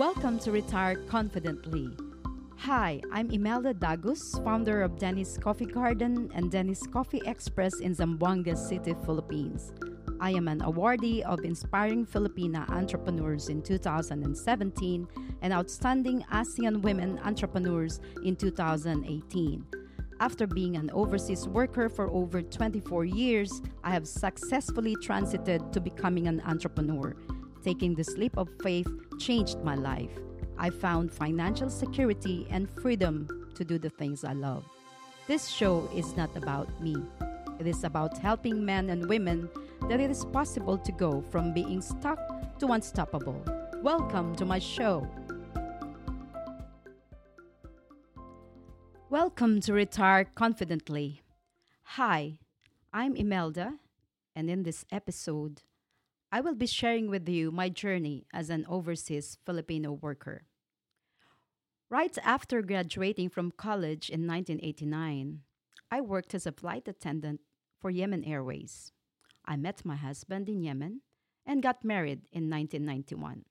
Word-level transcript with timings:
Welcome 0.00 0.38
to 0.38 0.50
Retire 0.50 0.96
Confidently. 0.96 1.90
Hi, 2.56 3.02
I'm 3.12 3.30
Imelda 3.30 3.74
Dagus, 3.74 4.42
founder 4.42 4.80
of 4.80 4.98
Dennis 4.98 5.36
Coffee 5.36 5.66
Garden 5.66 6.30
and 6.34 6.50
Dennis 6.50 6.86
Coffee 6.86 7.20
Express 7.26 7.80
in 7.80 7.94
Zamboanga 7.94 8.56
City, 8.56 8.94
Philippines. 9.04 9.74
I 10.18 10.30
am 10.30 10.48
an 10.48 10.60
awardee 10.60 11.20
of 11.24 11.40
Inspiring 11.40 12.06
Filipina 12.06 12.66
Entrepreneurs 12.70 13.50
in 13.50 13.60
2017 13.60 15.06
and 15.42 15.52
Outstanding 15.52 16.24
ASEAN 16.32 16.80
Women 16.80 17.18
Entrepreneurs 17.18 18.00
in 18.24 18.36
2018. 18.36 19.66
After 20.18 20.46
being 20.46 20.76
an 20.76 20.90
overseas 20.94 21.46
worker 21.46 21.90
for 21.90 22.10
over 22.10 22.40
24 22.40 23.04
years, 23.04 23.60
I 23.84 23.90
have 23.90 24.08
successfully 24.08 24.96
transited 25.02 25.74
to 25.74 25.80
becoming 25.80 26.26
an 26.26 26.40
entrepreneur. 26.46 27.14
Taking 27.62 27.94
this 27.94 28.16
leap 28.16 28.38
of 28.38 28.48
faith 28.62 28.88
changed 29.18 29.58
my 29.62 29.74
life. 29.74 30.18
I 30.56 30.70
found 30.70 31.12
financial 31.12 31.68
security 31.68 32.46
and 32.48 32.70
freedom 32.70 33.28
to 33.54 33.64
do 33.64 33.78
the 33.78 33.90
things 33.90 34.24
I 34.24 34.32
love. 34.32 34.64
This 35.26 35.46
show 35.46 35.86
is 35.94 36.16
not 36.16 36.34
about 36.36 36.68
me. 36.80 36.96
It 37.58 37.66
is 37.66 37.84
about 37.84 38.16
helping 38.16 38.64
men 38.64 38.88
and 38.88 39.06
women 39.06 39.50
that 39.90 40.00
it 40.00 40.10
is 40.10 40.24
possible 40.24 40.78
to 40.78 40.90
go 40.92 41.22
from 41.30 41.52
being 41.52 41.82
stuck 41.82 42.18
to 42.60 42.68
unstoppable. 42.68 43.44
Welcome 43.82 44.34
to 44.36 44.46
my 44.46 44.58
show. 44.58 45.06
Welcome 49.10 49.60
to 49.60 49.74
Retire 49.74 50.24
Confidently. 50.24 51.20
Hi, 51.82 52.38
I'm 52.90 53.16
Imelda, 53.16 53.74
and 54.34 54.48
in 54.48 54.62
this 54.62 54.86
episode, 54.90 55.60
I 56.32 56.40
will 56.40 56.54
be 56.54 56.66
sharing 56.66 57.10
with 57.10 57.28
you 57.28 57.50
my 57.50 57.68
journey 57.68 58.24
as 58.32 58.50
an 58.50 58.64
overseas 58.68 59.36
Filipino 59.44 59.90
worker. 59.92 60.44
Right 61.90 62.16
after 62.22 62.62
graduating 62.62 63.30
from 63.30 63.50
college 63.50 64.08
in 64.08 64.28
1989, 64.28 65.40
I 65.90 66.00
worked 66.00 66.32
as 66.34 66.46
a 66.46 66.52
flight 66.52 66.86
attendant 66.86 67.40
for 67.80 67.90
Yemen 67.90 68.22
Airways. 68.22 68.92
I 69.44 69.56
met 69.56 69.84
my 69.84 69.96
husband 69.96 70.48
in 70.48 70.62
Yemen 70.62 71.00
and 71.44 71.64
got 71.64 71.82
married 71.82 72.20
in 72.30 72.48
1991. 72.48 73.44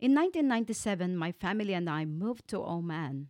In 0.00 0.14
1997, 0.14 1.16
my 1.16 1.30
family 1.30 1.74
and 1.74 1.88
I 1.88 2.04
moved 2.04 2.48
to 2.48 2.64
Oman, 2.64 3.28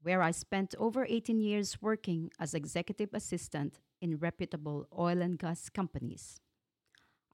where 0.00 0.22
I 0.22 0.30
spent 0.30 0.74
over 0.78 1.04
18 1.04 1.40
years 1.40 1.82
working 1.82 2.30
as 2.40 2.54
executive 2.54 3.10
assistant 3.12 3.80
in 4.00 4.16
reputable 4.16 4.86
oil 4.98 5.20
and 5.20 5.38
gas 5.38 5.68
companies. 5.68 6.40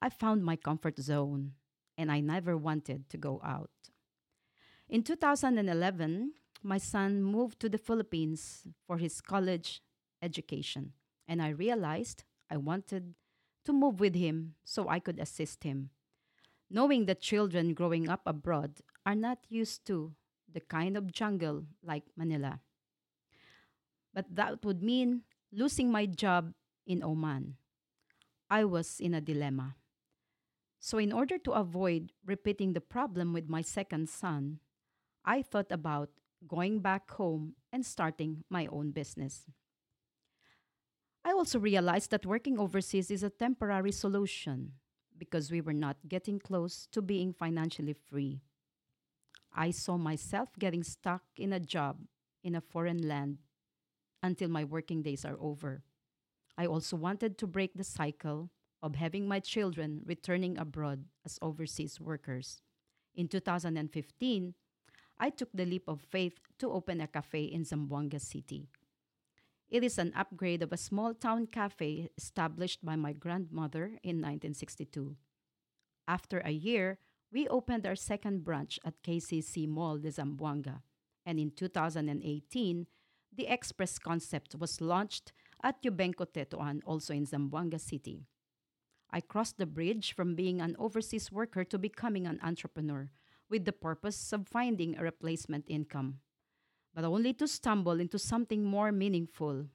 I 0.00 0.08
found 0.08 0.44
my 0.44 0.56
comfort 0.56 0.98
zone 0.98 1.52
and 1.96 2.10
I 2.12 2.20
never 2.20 2.56
wanted 2.56 3.08
to 3.10 3.16
go 3.16 3.40
out. 3.44 3.70
In 4.88 5.02
2011, 5.02 6.32
my 6.62 6.78
son 6.78 7.22
moved 7.22 7.60
to 7.60 7.68
the 7.68 7.78
Philippines 7.78 8.66
for 8.86 8.98
his 8.98 9.20
college 9.20 9.82
education, 10.22 10.92
and 11.26 11.42
I 11.42 11.50
realized 11.50 12.24
I 12.50 12.56
wanted 12.56 13.14
to 13.64 13.72
move 13.72 14.00
with 14.00 14.14
him 14.14 14.54
so 14.64 14.88
I 14.88 14.98
could 14.98 15.18
assist 15.18 15.64
him. 15.64 15.90
Knowing 16.70 17.06
that 17.06 17.20
children 17.20 17.74
growing 17.74 18.08
up 18.08 18.22
abroad 18.26 18.80
are 19.04 19.14
not 19.14 19.38
used 19.48 19.86
to 19.86 20.12
the 20.50 20.60
kind 20.60 20.96
of 20.96 21.12
jungle 21.12 21.64
like 21.82 22.04
Manila. 22.16 22.60
But 24.14 24.26
that 24.34 24.64
would 24.64 24.82
mean 24.82 25.22
losing 25.52 25.90
my 25.92 26.06
job 26.06 26.52
in 26.86 27.02
Oman. 27.02 27.56
I 28.50 28.64
was 28.64 29.00
in 29.00 29.14
a 29.14 29.20
dilemma. 29.20 29.76
So, 30.80 30.98
in 30.98 31.12
order 31.12 31.38
to 31.38 31.52
avoid 31.52 32.12
repeating 32.24 32.72
the 32.72 32.80
problem 32.80 33.32
with 33.32 33.48
my 33.48 33.62
second 33.62 34.08
son, 34.08 34.60
I 35.24 35.42
thought 35.42 35.72
about 35.72 36.10
going 36.46 36.80
back 36.80 37.10
home 37.10 37.54
and 37.72 37.84
starting 37.84 38.44
my 38.48 38.66
own 38.66 38.92
business. 38.92 39.44
I 41.24 41.32
also 41.32 41.58
realized 41.58 42.10
that 42.12 42.24
working 42.24 42.58
overseas 42.58 43.10
is 43.10 43.22
a 43.22 43.30
temporary 43.30 43.92
solution 43.92 44.72
because 45.18 45.50
we 45.50 45.60
were 45.60 45.74
not 45.74 45.96
getting 46.08 46.38
close 46.38 46.86
to 46.92 47.02
being 47.02 47.32
financially 47.32 47.92
free. 47.92 48.40
I 49.52 49.72
saw 49.72 49.98
myself 49.98 50.50
getting 50.58 50.84
stuck 50.84 51.22
in 51.36 51.52
a 51.52 51.60
job 51.60 51.98
in 52.44 52.54
a 52.54 52.60
foreign 52.60 53.06
land 53.08 53.38
until 54.22 54.48
my 54.48 54.64
working 54.64 55.02
days 55.02 55.24
are 55.24 55.36
over. 55.40 55.82
I 56.56 56.66
also 56.66 56.96
wanted 56.96 57.36
to 57.38 57.46
break 57.46 57.74
the 57.74 57.84
cycle 57.84 58.50
of 58.82 58.94
having 58.94 59.26
my 59.26 59.40
children 59.40 60.02
returning 60.06 60.58
abroad 60.58 61.04
as 61.24 61.38
overseas 61.42 62.00
workers. 62.00 62.60
In 63.14 63.28
2015, 63.28 64.54
I 65.18 65.30
took 65.30 65.48
the 65.52 65.66
leap 65.66 65.88
of 65.88 66.00
faith 66.00 66.38
to 66.58 66.70
open 66.70 67.00
a 67.00 67.08
cafe 67.08 67.44
in 67.44 67.64
Zamboanga 67.64 68.20
City. 68.20 68.68
It 69.68 69.84
is 69.84 69.98
an 69.98 70.12
upgrade 70.16 70.62
of 70.62 70.72
a 70.72 70.76
small 70.78 71.12
town 71.12 71.46
cafe 71.46 72.08
established 72.16 72.84
by 72.84 72.96
my 72.96 73.12
grandmother 73.12 73.98
in 74.02 74.22
1962. 74.22 75.16
After 76.06 76.38
a 76.38 76.50
year, 76.50 76.98
we 77.30 77.46
opened 77.48 77.86
our 77.86 77.96
second 77.96 78.44
branch 78.44 78.78
at 78.84 79.02
KCC 79.02 79.68
Mall 79.68 79.98
de 79.98 80.10
Zamboanga, 80.10 80.80
and 81.26 81.38
in 81.38 81.50
2018, 81.50 82.86
the 83.36 83.46
Express 83.46 83.98
concept 83.98 84.54
was 84.58 84.80
launched 84.80 85.32
at 85.62 85.82
Yubenco 85.82 86.26
Tetuan, 86.32 86.80
also 86.86 87.12
in 87.12 87.26
Zamboanga 87.26 87.78
City. 87.78 88.24
I 89.10 89.20
crossed 89.20 89.58
the 89.58 89.66
bridge 89.66 90.12
from 90.14 90.34
being 90.34 90.60
an 90.60 90.76
overseas 90.78 91.32
worker 91.32 91.64
to 91.64 91.78
becoming 91.78 92.26
an 92.26 92.40
entrepreneur 92.42 93.10
with 93.48 93.64
the 93.64 93.72
purpose 93.72 94.32
of 94.32 94.46
finding 94.46 94.96
a 94.96 95.02
replacement 95.02 95.64
income, 95.68 96.20
but 96.94 97.04
only 97.04 97.32
to 97.34 97.48
stumble 97.48 98.00
into 98.00 98.18
something 98.18 98.64
more 98.64 98.92
meaningful, 98.92 99.66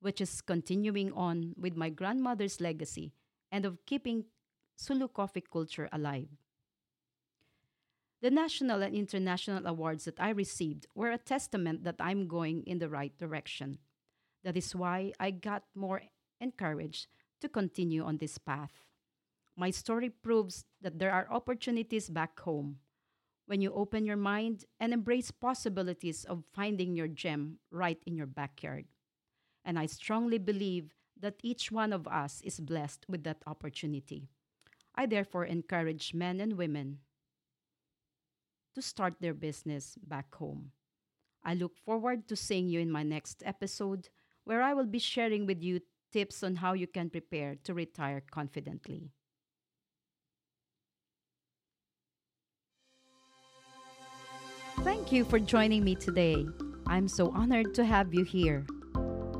which 0.00 0.20
is 0.20 0.40
continuing 0.40 1.12
on 1.12 1.54
with 1.58 1.76
my 1.76 1.90
grandmother's 1.90 2.60
legacy 2.60 3.12
and 3.50 3.66
of 3.66 3.84
keeping 3.84 4.24
Sulu 4.76 5.08
coffee 5.08 5.42
culture 5.42 5.88
alive. 5.92 6.28
The 8.22 8.30
national 8.30 8.82
and 8.82 8.94
international 8.94 9.66
awards 9.66 10.04
that 10.04 10.20
I 10.20 10.30
received 10.30 10.86
were 10.94 11.10
a 11.10 11.18
testament 11.18 11.84
that 11.84 11.96
I'm 11.98 12.28
going 12.28 12.62
in 12.66 12.78
the 12.78 12.88
right 12.88 13.16
direction. 13.18 13.78
That 14.44 14.56
is 14.56 14.74
why 14.74 15.12
I 15.20 15.30
got 15.32 15.64
more 15.74 16.02
encouraged 16.40 17.08
to 17.42 17.48
continue 17.48 18.02
on 18.02 18.16
this 18.16 18.38
path. 18.38 18.72
My 19.56 19.70
story 19.70 20.08
proves 20.08 20.64
that 20.80 20.98
there 20.98 21.12
are 21.12 21.30
opportunities 21.30 22.08
back 22.08 22.40
home 22.40 22.78
when 23.46 23.60
you 23.60 23.72
open 23.74 24.06
your 24.06 24.16
mind 24.16 24.64
and 24.80 24.92
embrace 24.92 25.30
possibilities 25.30 26.24
of 26.24 26.44
finding 26.54 26.96
your 26.96 27.08
gem 27.08 27.58
right 27.70 27.98
in 28.06 28.16
your 28.16 28.26
backyard. 28.26 28.86
And 29.64 29.78
I 29.78 29.86
strongly 29.86 30.38
believe 30.38 30.94
that 31.20 31.40
each 31.42 31.70
one 31.70 31.92
of 31.92 32.08
us 32.08 32.40
is 32.42 32.60
blessed 32.60 33.04
with 33.08 33.24
that 33.24 33.42
opportunity. 33.46 34.28
I 34.94 35.06
therefore 35.06 35.44
encourage 35.44 36.14
men 36.14 36.40
and 36.40 36.54
women 36.54 36.98
to 38.74 38.82
start 38.82 39.14
their 39.20 39.34
business 39.34 39.96
back 40.02 40.34
home. 40.34 40.72
I 41.44 41.54
look 41.54 41.76
forward 41.76 42.28
to 42.28 42.36
seeing 42.36 42.68
you 42.68 42.80
in 42.80 42.90
my 42.90 43.02
next 43.02 43.42
episode, 43.44 44.08
where 44.44 44.62
I 44.62 44.74
will 44.74 44.86
be 44.86 44.98
sharing 44.98 45.46
with 45.46 45.62
you 45.62 45.80
tips 46.12 46.42
on 46.42 46.56
how 46.56 46.74
you 46.74 46.86
can 46.86 47.10
prepare 47.10 47.56
to 47.64 47.74
retire 47.74 48.22
confidently. 48.30 49.10
Thank 54.80 55.12
you 55.12 55.24
for 55.24 55.38
joining 55.38 55.84
me 55.84 55.94
today. 55.94 56.46
I'm 56.86 57.06
so 57.08 57.30
honored 57.30 57.74
to 57.74 57.84
have 57.84 58.12
you 58.12 58.24
here. 58.24 58.66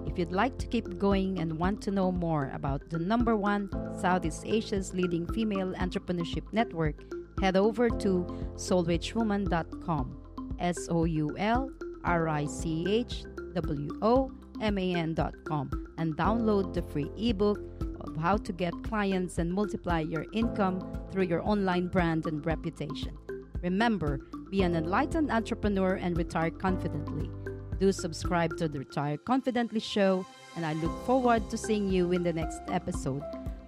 If 0.06 0.18
you'd 0.18 0.32
like 0.32 0.58
to 0.58 0.66
keep 0.66 0.98
going 0.98 1.38
and 1.38 1.58
want 1.58 1.80
to 1.82 1.90
know 1.90 2.12
more 2.12 2.50
about 2.54 2.90
the 2.90 2.98
number 2.98 3.34
one 3.36 3.70
Southeast 3.98 4.44
Asia's 4.46 4.92
leading 4.92 5.26
female 5.32 5.72
entrepreneurship 5.74 6.52
network, 6.52 7.02
head 7.40 7.56
over 7.56 7.88
to 7.88 8.26
soulrichwoman.com. 8.56 10.18
S 10.58 10.86
O 10.90 11.04
U 11.04 11.34
L 11.38 11.70
R 12.04 12.28
I 12.28 12.46
C 12.46 12.84
H 12.88 13.24
W 13.54 13.88
O 14.02 14.30
M 14.62 14.78
A 14.78 14.94
N.com 14.94 15.88
and 15.98 16.16
download 16.16 16.72
the 16.72 16.82
free 16.82 17.10
ebook 17.16 17.58
of 18.00 18.16
how 18.16 18.36
to 18.36 18.52
get 18.52 18.72
clients 18.82 19.38
and 19.38 19.52
multiply 19.52 20.00
your 20.00 20.24
income 20.32 20.80
through 21.10 21.24
your 21.24 21.46
online 21.46 21.88
brand 21.88 22.26
and 22.26 22.44
reputation. 22.46 23.16
Remember, 23.62 24.18
be 24.50 24.62
an 24.62 24.74
enlightened 24.74 25.30
entrepreneur 25.30 25.94
and 25.94 26.16
retire 26.16 26.50
confidently. 26.50 27.30
Do 27.78 27.92
subscribe 27.92 28.56
to 28.58 28.68
the 28.68 28.78
Retire 28.78 29.16
Confidently 29.16 29.80
show, 29.80 30.24
and 30.56 30.64
I 30.64 30.74
look 30.74 30.92
forward 31.04 31.50
to 31.50 31.56
seeing 31.56 31.88
you 31.88 32.12
in 32.12 32.22
the 32.22 32.32
next 32.32 32.60
episode. 32.68 33.22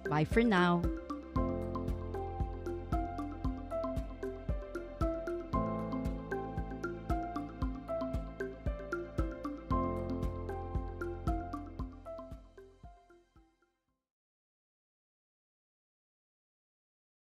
Bye 0.09 0.25
for 0.25 0.41
now. 0.41 0.81